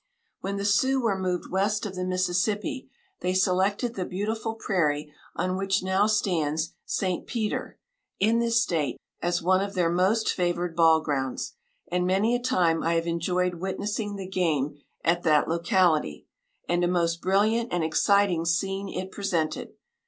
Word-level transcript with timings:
When 0.39 0.57
the 0.57 0.65
Sioux 0.65 0.99
were 0.99 1.15
moved 1.19 1.51
west 1.51 1.85
of 1.85 1.93
the 1.93 2.03
Mississippi 2.03 2.89
they 3.19 3.35
selected 3.35 3.93
the 3.93 4.03
beautiful 4.03 4.55
prairie 4.55 5.13
on 5.35 5.55
which 5.57 5.83
now 5.83 6.07
stands 6.07 6.73
St. 6.85 7.27
Peter, 7.27 7.77
in 8.19 8.39
this 8.39 8.59
state, 8.63 8.99
as 9.21 9.43
one 9.43 9.61
of 9.61 9.75
their 9.75 9.91
most 9.91 10.31
favored 10.33 10.75
ball 10.75 11.01
grounds, 11.01 11.53
and 11.91 12.07
many 12.07 12.33
a 12.35 12.39
time 12.41 12.81
I 12.81 12.95
have 12.95 13.05
enjoyed 13.05 13.59
witnessing 13.61 14.15
the 14.15 14.27
game 14.27 14.75
at 15.03 15.21
that 15.21 15.47
locality, 15.47 16.25
and 16.67 16.83
a 16.83 16.87
most 16.87 17.21
brilliant 17.21 17.71
and 17.71 17.83
exciting 17.83 18.43
scene 18.45 18.89
it 18.89 19.11
presented. 19.11 19.73